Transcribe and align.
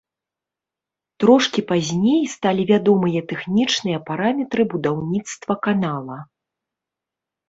Трошкі 1.23 1.61
пазней 1.71 2.23
сталі 2.35 2.63
вядомыя 2.71 3.19
тэхнічныя 3.33 3.99
параметры 4.07 4.61
будаўніцтва 4.71 5.53
канала. 5.69 6.17